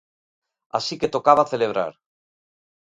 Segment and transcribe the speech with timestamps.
[0.77, 1.93] Así que tocaba celebrar.